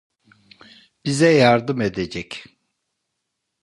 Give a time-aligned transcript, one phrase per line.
[1.05, 2.43] Bize yardım edecek.